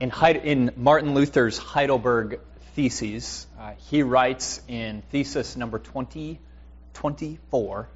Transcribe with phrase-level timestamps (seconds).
[0.00, 0.10] In,
[0.42, 2.40] in Martin Luther's Heidelberg
[2.74, 7.88] Theses, uh, he writes in thesis number twenty-four.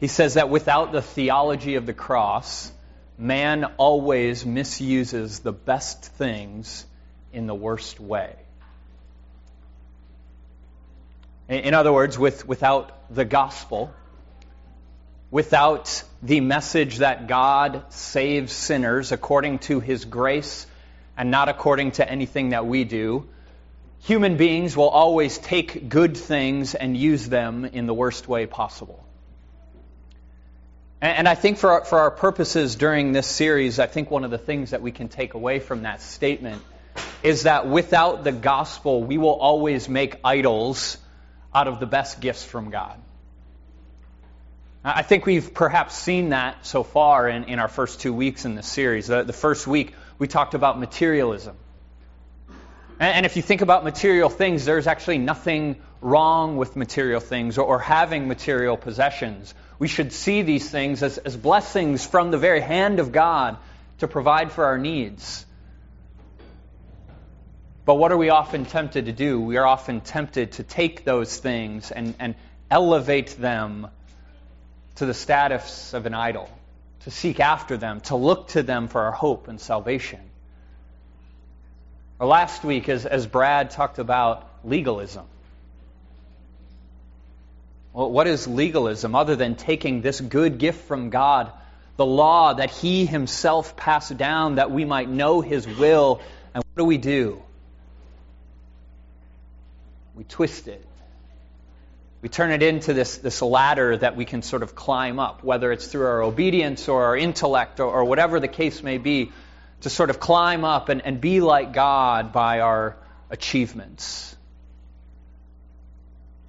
[0.00, 2.72] he says that without the theology of the cross,
[3.16, 6.84] man always misuses the best things
[7.32, 8.34] in the worst way.
[11.48, 13.94] In other words, with, without the gospel,
[15.30, 20.66] without the message that God saves sinners according to his grace
[21.16, 23.28] and not according to anything that we do,
[24.00, 29.02] human beings will always take good things and use them in the worst way possible.
[31.00, 34.30] And, I think for our, for our purposes during this series, I think one of
[34.30, 36.62] the things that we can take away from that statement
[37.22, 40.96] is that without the gospel, we will always make idols
[41.54, 42.98] out of the best gifts from God.
[44.88, 48.54] I think we've perhaps seen that so far in, in our first two weeks in
[48.54, 49.08] this series.
[49.08, 51.56] The, the first week, we talked about materialism.
[53.00, 57.58] And, and, if you think about material things, there's actually nothing wrong with material things
[57.58, 59.52] or, or having material possessions.
[59.80, 63.56] We should see these things as, as blessings from the very hand of God
[63.98, 65.44] to provide for our needs.
[67.84, 69.40] But what are we often tempted to do?
[69.40, 72.36] We are often tempted to take those things and, and
[72.70, 73.88] elevate them
[74.96, 76.48] to the status of an idol,
[77.00, 80.20] to seek after them, to look to them for our hope and salvation.
[82.18, 85.26] Or last week, as, as Brad talked about legalism.
[87.92, 91.52] Well, what is legalism other than taking this good gift from God,
[91.96, 96.20] the law that He Himself passed down that we might know His will,
[96.54, 97.42] and what do we do?
[100.14, 100.85] We twist it
[102.26, 105.70] we turn it into this, this ladder that we can sort of climb up, whether
[105.70, 109.30] it's through our obedience or our intellect or, or whatever the case may be,
[109.82, 112.96] to sort of climb up and, and be like God by our
[113.30, 114.34] achievements.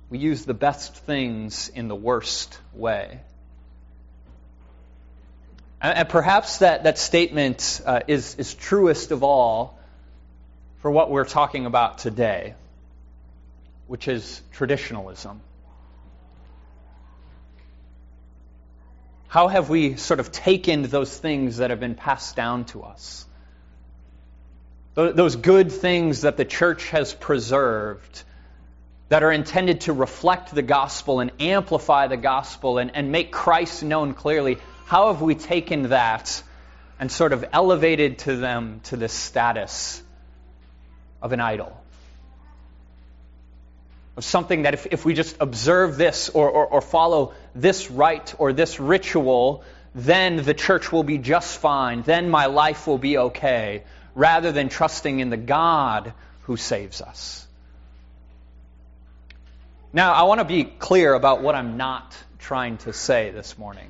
[0.10, 3.20] We use the best things in the worst way.
[5.80, 9.78] And, perhaps that, that statement uh, is, is truest of all
[10.80, 12.56] for what we're talking about today,
[13.86, 15.42] which is traditionalism.
[19.28, 23.26] How have we sort of taken those things that have been passed down to us?
[24.96, 28.24] Those good things that the church has preserved
[29.10, 33.84] that are intended to reflect the gospel and amplify the gospel and, and make Christ
[33.84, 34.58] known clearly.
[34.86, 36.42] How have we taken that
[37.00, 40.02] and sort of elevated to them to the status
[41.22, 41.78] of an idol?
[44.18, 48.36] of something that if, if we just observe this or, or, or follow this rite
[48.38, 49.64] or this ritual,
[49.96, 52.04] then the church will be just fine.
[52.04, 53.84] Then my life will be okay,
[54.16, 56.14] rather than trusting in the God
[56.44, 57.46] who saves us.
[59.92, 63.90] Now, I want to be clear about what I'm not trying to say this morning.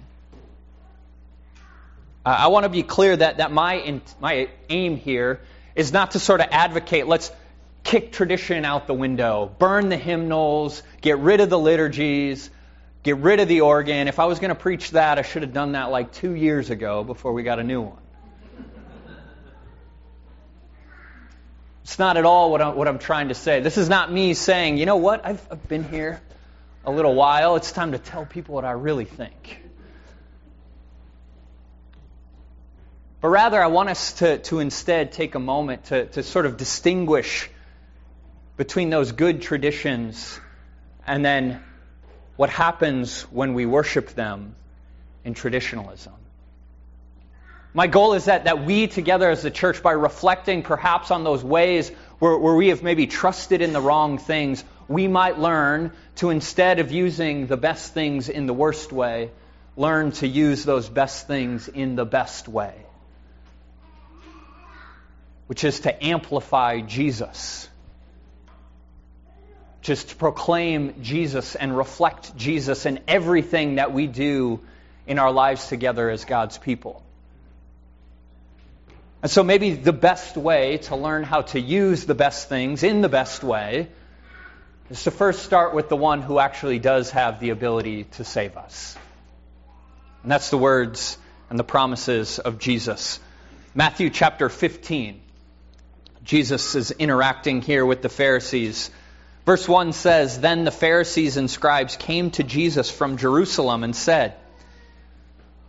[2.26, 5.40] I want to be clear that, that my, in, my aim here
[5.76, 7.32] is not to sort of advocate, let's
[7.84, 12.50] kick tradition out the window, burn the hymnals, get rid of the liturgies,
[13.08, 14.10] get rid of the organ.
[14.10, 16.70] If I was going to preach that, I should have done that like two years
[16.70, 18.00] ago before we got a new one.
[21.84, 23.62] It's not at all what I'm, what I'm trying to say.
[23.62, 26.22] This is not me saying, you know what, I've, I've been here
[26.84, 27.56] a little while.
[27.56, 29.62] It's time to tell people what I really think.
[33.22, 36.58] But rather, I want us to, to instead take a moment to, to sort of
[36.58, 37.50] distinguish
[38.58, 40.38] between those good traditions
[41.06, 41.64] and then
[42.38, 44.56] what happens when we worship them
[45.26, 46.14] in traditionalism.
[47.74, 51.44] My goal is that, that we together as a church, by reflecting perhaps on those
[51.44, 56.30] ways where, where we have maybe trusted in the wrong things, we might learn to,
[56.30, 59.32] instead of using the best things in the worst way,
[59.76, 62.74] learn to use those best things in the best way,
[65.48, 67.70] which is to amplify Jesus
[69.88, 74.60] just to proclaim Jesus and reflect Jesus in everything that we do
[75.08, 77.02] in our lives together as God's people.
[79.22, 83.00] And so maybe the best way to learn how to use the best things in
[83.00, 83.88] the best way
[84.90, 88.58] is to first start with the one who actually does have the ability to save
[88.58, 88.98] us.
[90.24, 91.18] And that's the words
[91.50, 93.22] and the promises of Jesus.
[93.74, 95.22] Matthew chapter 15.
[96.26, 98.92] Jesus is interacting here with the Pharisees
[99.48, 104.36] Verse 1 says Then the Pharisees and scribes came to Jesus from Jerusalem and said,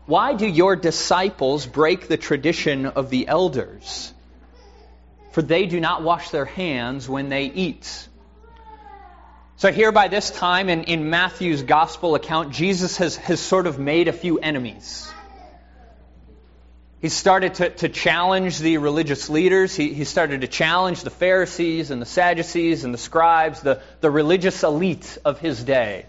[0.04, 4.12] Why do your disciples break the tradition of the elders?
[5.38, 8.08] for they do not wash their hands when they eat.
[9.56, 13.78] So, here by this time in, in Matthew's gospel account, Jesus has, has sort of
[13.78, 15.08] made a few enemies.
[17.00, 19.74] He started to, to challenge the religious leaders.
[19.76, 24.10] He, he started to challenge the Pharisees and the Sadducees and the scribes, the, the
[24.10, 26.06] religious elite of his day.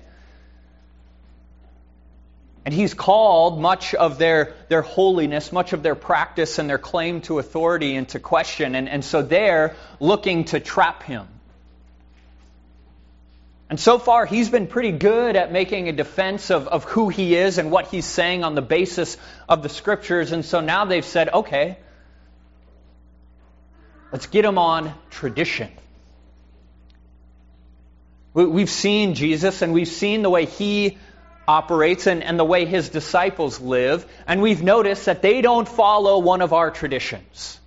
[2.66, 7.22] And he's called much of their, their holiness, much of their practice and their claim
[7.22, 8.76] to authority into question.
[8.76, 11.28] And, and so they're looking to trap him.
[13.70, 17.36] And so far, he's been pretty good at making a defense of, of who he
[17.36, 19.16] is and what he's saying on the basis
[19.48, 20.32] of the scriptures.
[20.32, 21.78] And so now they've said, okay,
[24.12, 25.70] let's get him on tradition.
[28.34, 30.98] We've seen Jesus and we've seen the way he
[31.48, 36.20] operates and, and the way his disciples live, and we've noticed that they don't follow
[36.20, 37.60] one of our traditions.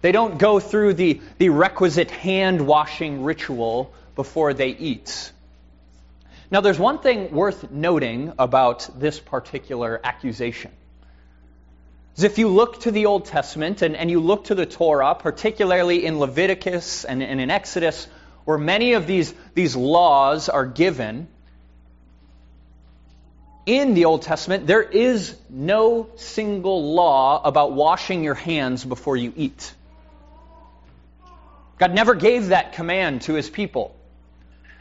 [0.00, 5.32] They don't go through the, the requisite hand washing ritual before they eat.
[6.50, 10.70] Now, there's one thing worth noting about this particular accusation.
[12.16, 15.16] Is if you look to the Old Testament and, and you look to the Torah,
[15.16, 18.06] particularly in Leviticus and, and in Exodus,
[18.44, 21.26] where many of these, these laws are given,
[23.66, 29.32] in the Old Testament, there is no single law about washing your hands before you
[29.34, 29.74] eat.
[31.78, 33.96] God never gave that command to his people.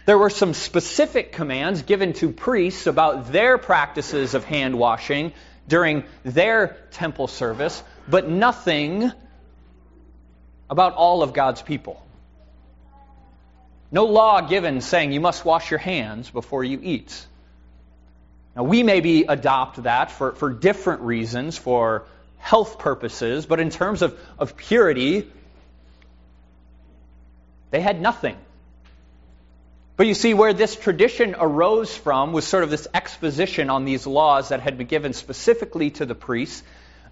[0.05, 5.33] There were some specific commands given to priests about their practices of hand washing
[5.67, 9.11] during their temple service, but nothing
[10.69, 12.05] about all of God's people.
[13.91, 17.25] No law given saying you must wash your hands before you eat.
[18.55, 22.05] Now, we maybe adopt that for, for different reasons, for
[22.39, 25.31] health purposes, but in terms of, of purity,
[27.71, 28.35] they had nothing.
[29.95, 34.07] But you see, where this tradition arose from was sort of this exposition on these
[34.07, 36.63] laws that had been given specifically to the priests.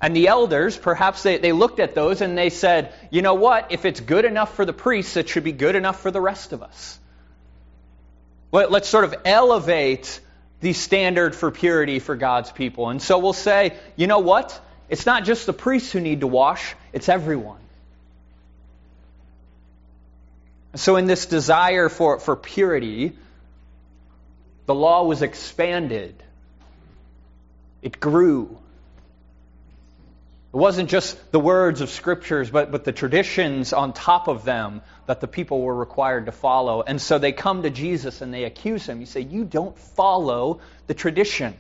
[0.02, 3.72] And the elders, perhaps they, they looked at those and they said, you know what?
[3.72, 6.54] If it's good enough for the priests, it should be good enough for the rest
[6.54, 7.00] of us.
[8.52, 10.20] Let, let's sort of elevate
[10.60, 12.90] the standard for purity for God's people.
[12.90, 14.60] And so we'll say, you know what?
[14.90, 17.61] It's not just the priests who need to wash, it's everyone.
[20.76, 23.14] So, in this desire for, for purity,
[24.66, 26.16] the law was expanded,
[27.82, 28.58] it grew.
[30.54, 34.82] It wasn't just the words of scriptures, but, but the traditions on top of them
[35.06, 36.82] that the people were required to follow.
[36.82, 39.00] And so they come to Jesus and they accuse him.
[39.00, 41.54] You say, You don't follow the tradition.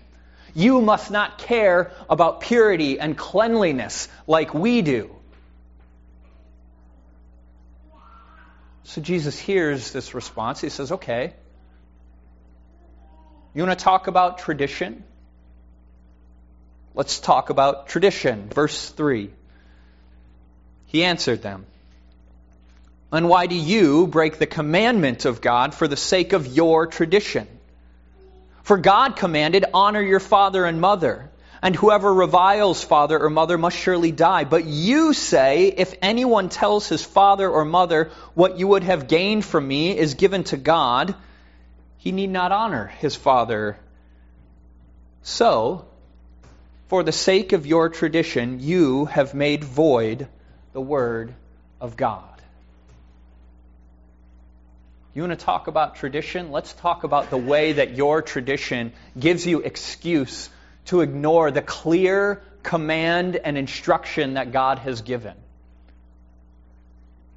[0.54, 5.16] You must not care about purity and cleanliness like we do.
[8.83, 10.62] So Jesus hears this response.
[10.62, 11.33] He says, Okay,
[13.54, 15.04] you want to talk about tradition?
[16.94, 18.50] Let's talk about tradition.
[18.50, 19.30] Verse 3.
[20.88, 21.66] He answered them,
[23.13, 27.48] And why do you break the commandment of God for the sake of your tradition?
[28.63, 31.31] For God commanded, Honor your father and mother,
[31.62, 34.46] and whoever reviles father or mother must surely die.
[34.46, 39.46] But you say, If anyone tells his father or mother, What you would have gained
[39.46, 41.15] from me is given to God,
[41.98, 43.77] he need not honor his father.
[45.22, 45.86] So,
[46.88, 50.27] for the sake of your tradition, you have made void
[50.74, 51.34] the word
[51.80, 52.24] of God.
[55.13, 56.51] You want to talk about tradition?
[56.51, 60.50] Let's talk about the way that your tradition gives you excuse
[60.85, 65.35] to ignore the clear command and instruction that God has given.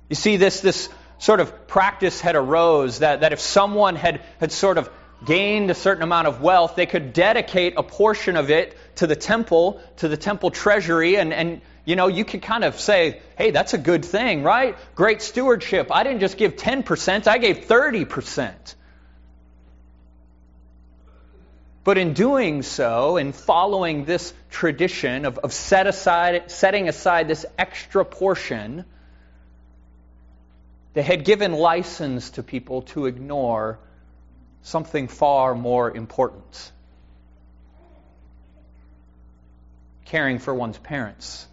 [0.08, 4.52] You see, this, this sort of practice had arose that, that if someone had, had
[4.52, 4.90] sort of
[5.24, 9.16] gained a certain amount of wealth, they could dedicate a portion of it to the
[9.16, 13.50] temple, to the temple treasury, and, and you know, you could kind of say, hey,
[13.50, 14.76] that's a good thing, right?
[14.94, 15.88] Great stewardship.
[15.90, 18.74] I didn't just give 10%, I gave 30%.
[21.84, 27.44] But in doing so, in following this tradition of, of set aside, setting aside this
[27.58, 28.86] extra portion,
[30.94, 33.78] they had given license to people to ignore
[34.62, 36.72] something far more important
[40.04, 41.46] caring for one's parents,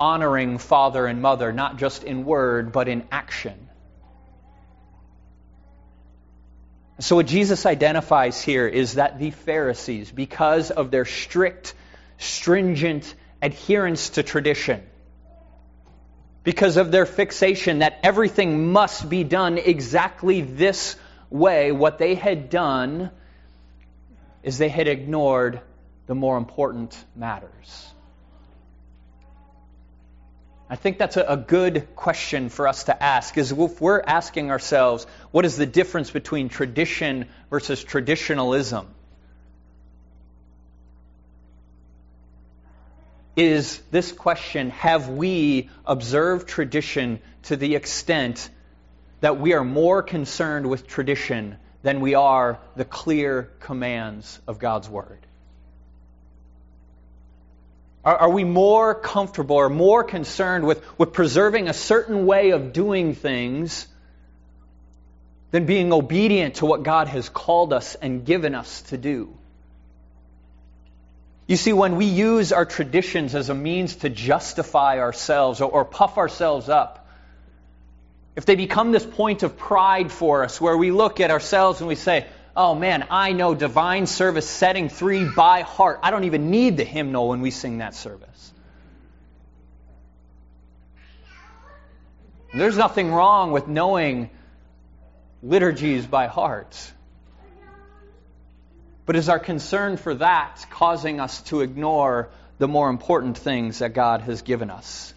[0.00, 3.67] honoring father and mother, not just in word, but in action.
[7.00, 11.74] So, what Jesus identifies here is that the Pharisees, because of their strict,
[12.18, 14.82] stringent adherence to tradition,
[16.42, 20.96] because of their fixation that everything must be done exactly this
[21.30, 23.10] way, what they had done
[24.42, 25.60] is they had ignored
[26.06, 27.92] the more important matters.
[30.70, 33.38] I think that's a, good question for us to ask.
[33.38, 38.86] Is if we're asking ourselves, what is the difference between tradition versus traditionalism?
[43.34, 48.50] Is this question, have we observed tradition to the extent
[49.20, 54.88] that we are more concerned with tradition than we are the clear commands of God's
[54.88, 55.20] Word?
[58.04, 62.72] Are, are, we more comfortable or more concerned with, with preserving a certain way of
[62.72, 63.86] doing things
[65.50, 69.34] than being obedient to what God has called us and given us to do?
[71.48, 75.84] You see, when we use our traditions as a means to justify ourselves or, or
[75.84, 77.08] puff ourselves up,
[78.36, 81.88] if they become this point of pride for us where we look at ourselves and
[81.88, 82.26] we say,
[82.58, 86.00] oh man, I know divine service setting three by heart.
[86.02, 88.52] I don't even need the hymnal when we sing that service.
[92.52, 94.30] There's nothing wrong with knowing
[95.40, 96.92] liturgies by heart.
[99.06, 103.94] But is our concern for that causing us to ignore the more important things that
[103.94, 105.14] God has given us?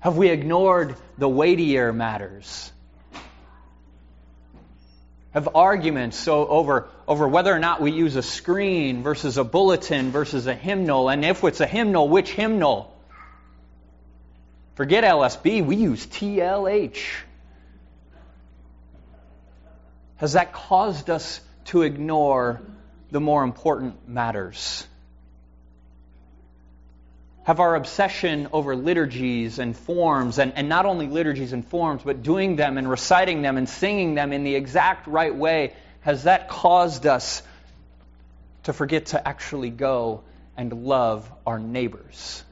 [0.00, 2.70] Have we ignored the weightier matters?
[5.32, 10.10] Have arguments so over, over whether or not we use a screen versus a bulletin
[10.10, 12.92] versus a hymnal, and if it's a hymnal, which hymnal?
[14.74, 17.00] Forget LSB, we use TLH.
[20.16, 22.60] Has that caused us to ignore
[23.10, 24.86] the more important matters?
[27.44, 32.22] Have our obsession over liturgies and forms, and, and not only liturgies and forms, but
[32.22, 36.48] doing them and reciting them and singing them in the exact right way, has that
[36.48, 37.42] caused us
[38.64, 40.22] to forget to actually go
[40.56, 42.44] and love our neighbors?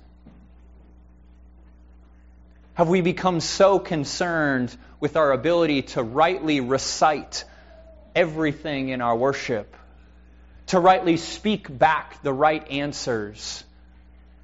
[2.74, 7.44] Have we become so concerned with our ability to rightly recite
[8.14, 9.76] everything in our worship,
[10.68, 13.64] to rightly speak back the right answers?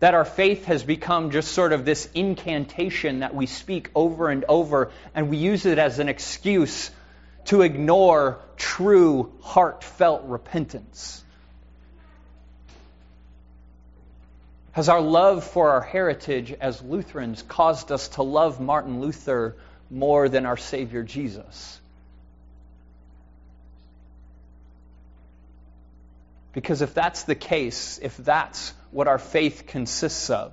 [0.01, 4.45] That our faith has become just sort of this incantation that we speak over and
[4.49, 6.91] over, and we use it as an excuse
[7.47, 11.23] to ignore true, heartfelt repentance.
[14.73, 19.55] Has our love for our heritage as Lutherans caused us to love Martin Luther
[19.89, 21.81] more than our Savior Jesus?
[26.53, 30.53] Because if that's the case, if that's what our faith consists of,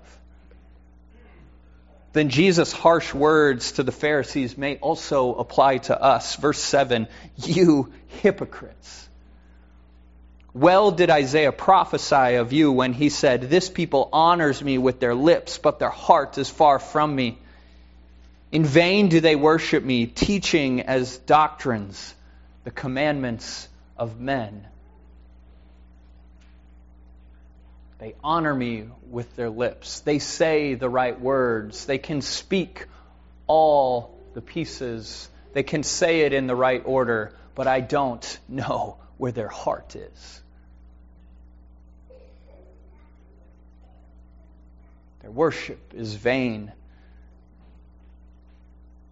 [2.13, 6.35] then Jesus' harsh words to the Pharisees may also apply to us.
[6.35, 7.07] Verse 7
[7.37, 9.07] You hypocrites.
[10.53, 15.15] Well did Isaiah prophesy of you when he said, This people honors me with their
[15.15, 17.37] lips, but their heart is far from me.
[18.51, 22.13] In vain do they worship me, teaching as doctrines
[22.65, 24.67] the commandments of men.
[28.01, 29.99] They honor me with their lips.
[29.99, 31.85] They say the right words.
[31.85, 32.87] They can speak
[33.45, 35.29] all the pieces.
[35.53, 39.95] They can say it in the right order, but I don't know where their heart
[39.95, 40.41] is.
[45.21, 46.71] Their worship is vain.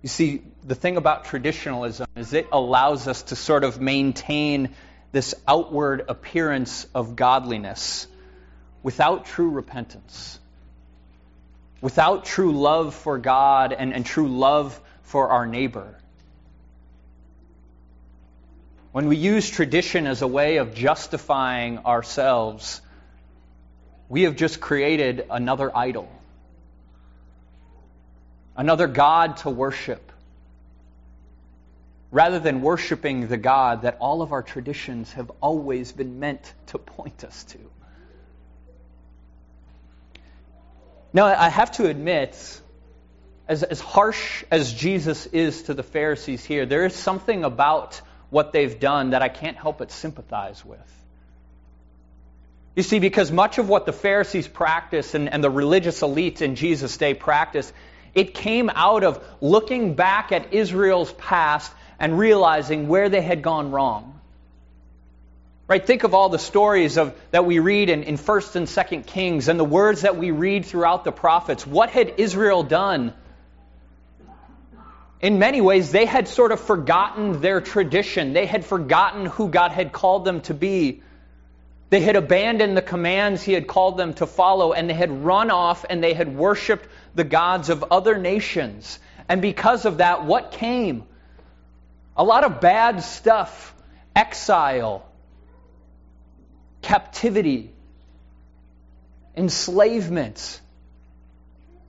[0.01, 4.74] You see, the thing about traditionalism is it allows us to sort of maintain
[5.12, 8.08] this outward appearance of godliness
[8.83, 10.39] without true repentance,
[11.81, 15.95] without true love for God and, and true love for our neighbor.
[18.91, 22.81] When we use tradition as a way of justifying ourselves,
[24.07, 26.09] we have just created another idol,
[28.57, 30.12] another God to worship,
[32.12, 36.79] rather than worshiping the God that all of our traditions have always been meant to
[36.79, 37.59] point us to.
[41.12, 42.62] Now, I have to admit,
[43.48, 48.00] as, as harsh as Jesus is to the Pharisees here, there is something about
[48.30, 50.80] what they've done that I can't help but sympathize with.
[52.75, 56.56] You see, because much of what the Pharisees practiced and, and the religious elites in
[56.56, 57.74] Jesus' day practiced,
[58.13, 63.72] it came out of looking back at Israel's past and realizing where they had gone
[63.72, 64.19] wrong.
[65.70, 65.86] Right?
[65.86, 69.50] Think of all the stories of, that we read in, in 1st and 2nd Kings
[69.50, 71.66] and the words that we read throughout the prophets.
[71.66, 73.14] What had Israel done?
[75.22, 78.34] In many ways, they had sort of forgotten their tradition.
[78.34, 81.04] They had forgotten who God had called them to be.
[81.92, 85.52] They had abandoned the commands He had called them to follow, and they had run
[85.52, 88.98] off and they had worshiped the gods of other nations.
[89.28, 91.04] And because of that, what came?
[92.18, 93.76] A lot of bad stuff
[94.16, 95.06] exile,
[96.81, 97.71] captivity,
[99.36, 100.62] enslavement.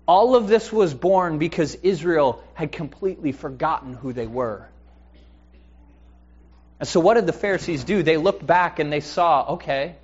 [0.07, 4.69] All of this was born because Israel had completely forgotten who they were.
[6.81, 8.03] And so, what did the Pharisees do?
[8.03, 9.97] They looked back and they saw, okay,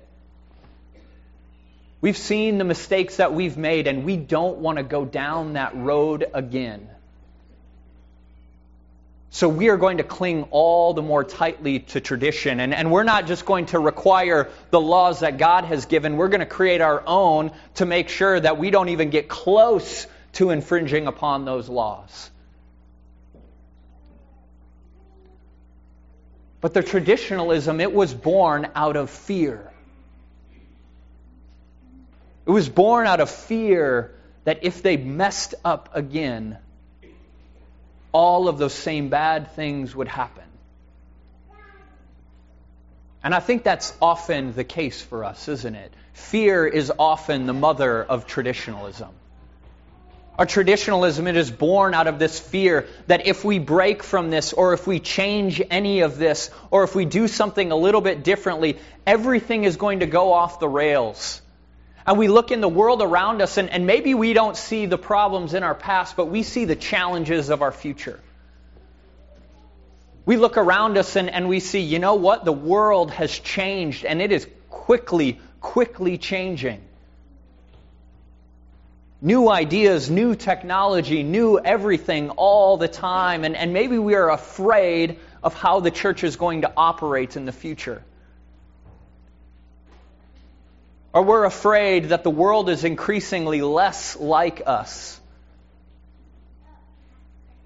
[2.01, 5.75] we've seen the mistakes that we've made, and we don't want to go down that
[5.75, 6.87] road again.
[9.29, 12.59] So we are going to cling all the more tightly to tradition.
[12.59, 16.29] And, and we're not just going to require the laws that God has given, we're
[16.29, 20.49] going to create our own to make sure that we don't even get close to
[20.49, 22.31] infringing upon those laws.
[26.61, 29.71] But the traditionalism, it was born out of fear.
[32.45, 34.15] It was born out of fear
[34.45, 36.57] that if they messed up again,
[38.11, 40.43] all of those same bad things would happen.
[43.23, 45.93] And I think that's often the case for us, isn't it?
[46.13, 49.09] Fear is often the mother of traditionalism.
[50.37, 54.53] Our traditionalism, it is born out of this fear that if we break from this,
[54.53, 58.23] or if we change any of this, or if we do something a little bit
[58.23, 61.41] differently, everything is going to go off the rails
[62.07, 64.97] and we look in the world around us, and, and maybe we don't see the
[64.97, 68.17] problems in our past, but we see the challenges of our future.
[70.25, 72.45] We look around us and, and we see, you know what?
[72.45, 76.81] The world has changed, and it is quickly, quickly changing.
[79.21, 83.43] New ideas, new technology, new everything all the time.
[83.43, 87.45] And, and maybe we are afraid of how the church is going to operate in
[87.45, 88.01] the future.
[91.17, 95.19] Or we're afraid that the world is increasingly less like us.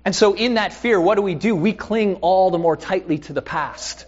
[0.05, 1.53] And so, in that fear, what do we do?
[1.53, 4.05] We cling all the more tightly to the past.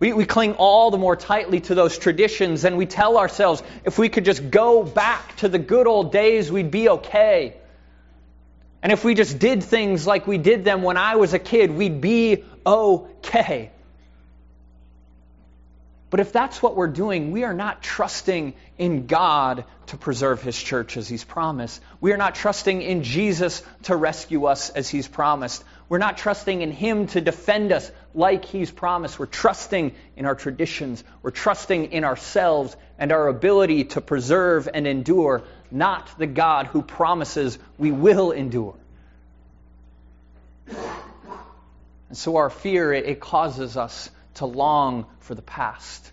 [0.00, 4.00] We, we cling all the more tightly to those traditions, and we tell ourselves if
[4.00, 7.54] we could just go back to the good old days, we'd be okay.
[8.82, 11.70] And if we just did things like we did them when I was a kid,
[11.70, 13.70] we'd be okay.
[16.16, 20.56] But if that's what we're doing, we are not trusting in God to preserve His
[20.56, 21.82] church as He's promised.
[22.00, 25.62] We are not trusting in Jesus to rescue us as He's promised.
[25.90, 29.18] We're not trusting in Him to defend us like He's promised.
[29.18, 31.04] We're trusting in our traditions.
[31.20, 36.80] We're trusting in ourselves and our ability to preserve and endure, not the God who
[36.80, 38.76] promises we will endure.
[42.08, 46.12] And so our fear, it, causes us to long for the past.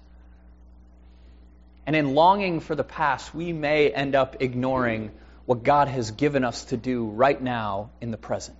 [1.86, 5.12] And in longing for the past, we may end up ignoring
[5.45, 8.57] what God has given us to do right now in the present.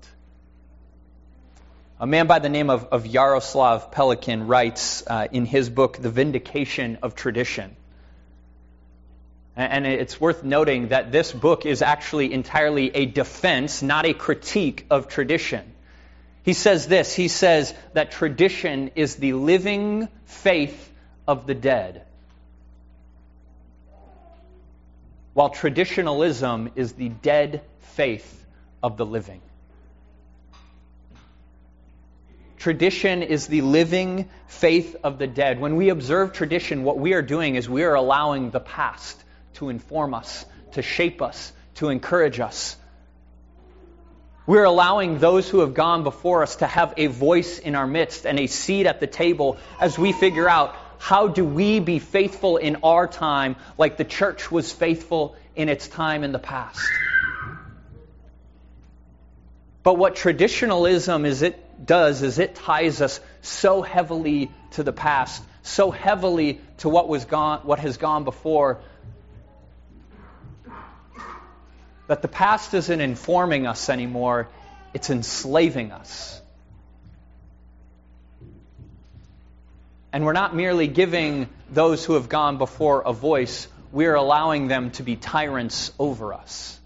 [2.00, 6.10] A man by the name of, of Jaroslav Pelikan writes uh, in his book, The
[6.10, 7.78] Vindication of Tradition.
[9.56, 14.88] And it's worth noting that this book is actually entirely a defense, not a critique
[14.90, 15.74] of tradition.
[16.44, 20.92] He says this He says that tradition is the living faith
[21.28, 22.06] of the dead,
[25.34, 28.46] while traditionalism is the dead faith
[28.82, 29.42] of the living.
[32.58, 35.60] Tradition is the living faith of the dead.
[35.60, 39.22] When we observe tradition, what we are doing is we are allowing the past
[39.56, 42.78] to inform us, to shape us, to encourage us.
[44.46, 48.26] We're allowing those who have gone before us to have a voice in our midst
[48.26, 52.58] and a seat at the table as we figure out how do we be faithful
[52.58, 56.86] in our time like the church was faithful in its time in the past.
[59.82, 65.44] But what traditionalism is it does is it ties us so heavily to the past,
[65.62, 68.82] so heavily to what was gone what has gone before
[72.08, 74.50] that the past isn't informing us anymore,
[74.94, 76.42] it's enslaving us.
[80.12, 84.92] And we're not merely giving those who have gone before a voice, we're allowing them
[84.92, 86.80] to be tyrants over us.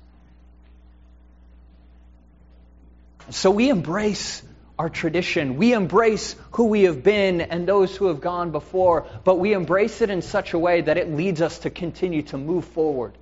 [3.29, 4.41] So we embrace
[4.79, 5.57] our tradition.
[5.57, 10.01] We embrace who we have been and those who have gone before, but we embrace
[10.01, 13.17] it in such a way that it leads us to continue to move forward.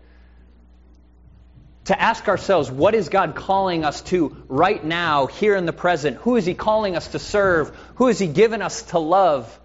[1.86, 6.17] To ask ourselves, what is God calling us to right now, here in the present?
[6.17, 7.76] Who is He calling us to serve?
[7.95, 9.60] Who has He given us to love?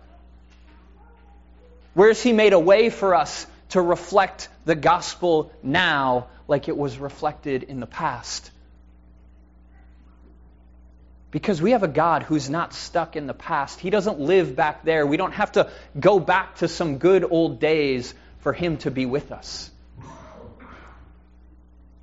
[1.94, 6.76] Where has He made a way for us to reflect the gospel now like it
[6.76, 8.50] was reflected in the past?
[11.30, 13.80] Because we have a God who's not stuck in the past.
[13.80, 15.06] He doesn't live back there.
[15.06, 19.06] We don't have to go back to some good old days for Him to be
[19.06, 19.69] with us.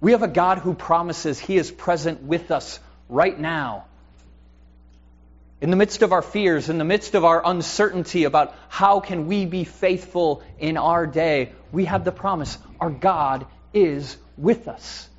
[0.07, 3.87] We have a God who promises He is present with us right now.
[5.59, 9.27] In the midst of our fears, in the midst of our uncertainty about how can
[9.27, 15.09] we be faithful in our day, we have the promise our God is with us.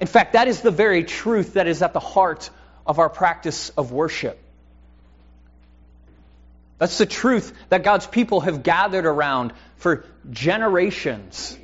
[0.00, 2.50] In fact, that is the very truth that is at the heart
[2.84, 4.36] of our practice of worship.
[6.78, 11.56] That's the truth that God's people have gathered around for generations.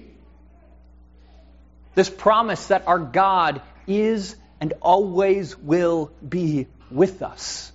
[1.95, 7.73] This promise that our God is and always will be with us.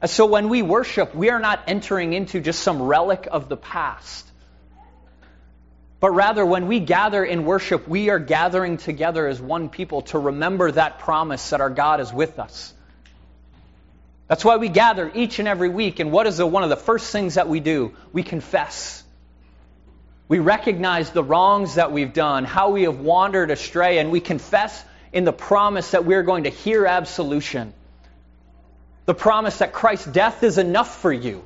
[0.00, 3.56] And so when we worship, we are not entering into just some relic of the
[3.56, 4.30] past.
[5.98, 10.18] But rather, when we gather in worship, we are gathering together as one people to
[10.18, 12.74] remember that promise that our God is with us.
[14.28, 16.00] That's why we gather each and every week.
[16.00, 17.94] And what is the, one of the first things that we do?
[18.12, 19.02] We confess.
[20.28, 24.84] We recognize the wrongs that we've done, how we have wandered astray, and we confess
[25.12, 27.72] in the promise that we're going to hear absolution.
[29.04, 31.44] The promise that Christ's death is enough for you,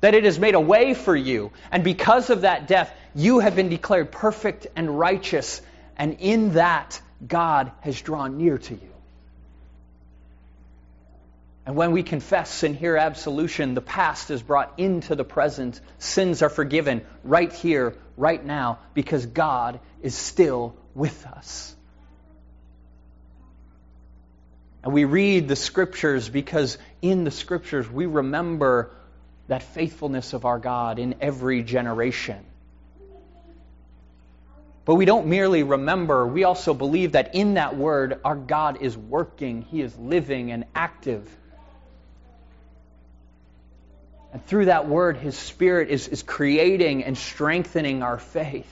[0.00, 3.54] that it has made a way for you, and because of that death, you have
[3.54, 5.62] been declared perfect and righteous,
[5.96, 8.95] and in that, God has drawn near to you.
[11.66, 15.80] And when we confess and hear absolution, the past is brought into the present.
[15.98, 21.74] Sins are forgiven right here, right now, because God is still with us.
[24.84, 28.92] And we read the scriptures because in the scriptures we remember
[29.48, 32.44] that faithfulness of our God in every generation.
[34.84, 38.96] But we don't merely remember, we also believe that in that word, our God is
[38.96, 41.28] working, He is living and active.
[44.36, 48.70] And through that word, His Spirit is, is creating and strengthening our faith.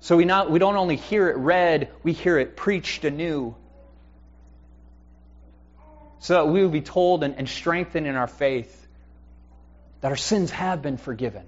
[0.00, 3.56] So we, not, we don't only hear it read, we hear it preached anew.
[6.18, 8.86] So that we will be told and, and strengthened in our faith
[10.02, 11.46] that our sins have been forgiven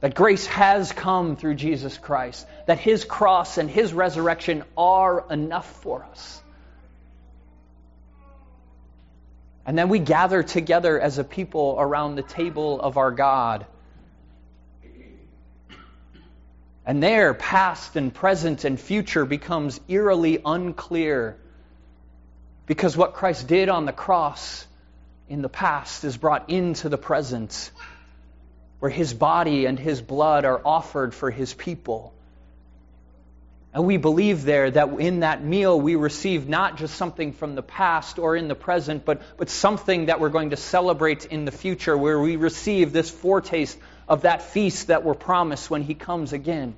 [0.00, 5.82] that grace has come through Jesus Christ, that his cross and his resurrection are enough
[5.82, 6.42] for us.
[9.66, 13.66] And then we gather together as a people around the table of our God.
[16.86, 21.38] And there, past and present and future becomes eerily unclear
[22.66, 24.66] because what Christ did on the cross
[25.28, 27.70] in the past is brought into the present
[28.80, 32.13] where his body and his blood are offered for his people.
[33.74, 37.62] And we believe there that in that meal we receive not just something from the
[37.62, 41.50] past or in the present, but, but something that we're going to celebrate in the
[41.50, 43.76] future, where we receive this foretaste
[44.08, 46.76] of that feast that we're promised when he comes again.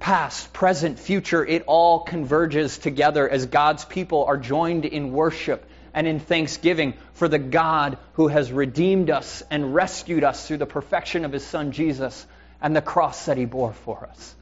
[0.00, 6.08] Past, present, future, it all converges together as God's people are joined in worship and
[6.08, 11.24] in thanksgiving for the God who has redeemed us and rescued us through the perfection
[11.24, 12.26] of his Son Jesus
[12.60, 14.34] and the cross that he bore for us.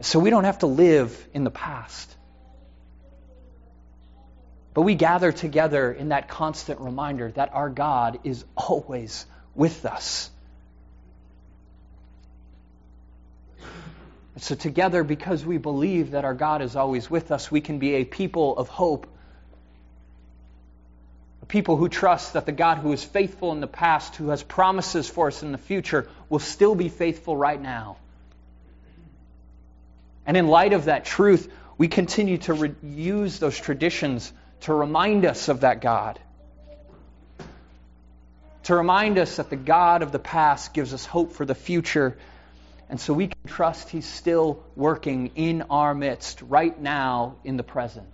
[0.00, 2.14] So we don't have to live in the past.
[4.74, 10.30] But we gather together in that constant reminder that our God is always with us.
[14.40, 17.94] so, together, because we believe that our God is always with us, we can be
[17.94, 19.08] a people of hope.
[21.48, 25.08] People who trust that the God who is faithful in the past, who has promises
[25.08, 27.96] for us in the future, will still be faithful right now.
[30.26, 34.30] And in light of that truth, we continue to re- use those traditions
[34.60, 36.20] to remind us of that God.
[38.64, 42.18] To remind us that the God of the past gives us hope for the future
[42.90, 47.62] and so we can trust He's still working in our midst right now in the
[47.62, 48.08] present.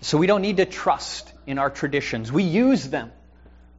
[0.00, 2.30] So we don't need to trust in our traditions.
[2.30, 3.12] We use them.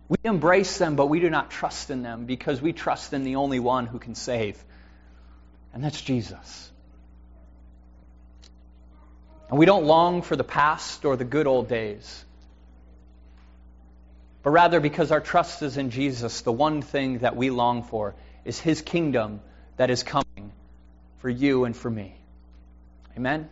[0.10, 3.36] We embrace them, but we do not trust in them because we trust in the
[3.36, 4.62] only one who can save,
[5.74, 6.72] and that's Jesus.
[9.50, 12.24] And we don't long for the past or the good old days,
[14.44, 18.16] but rather because our trust is in Jesus, the one thing that we long for
[18.46, 19.42] is his kingdom
[19.76, 20.54] that is coming
[21.18, 22.16] for you and for me.
[23.18, 23.50] Amen?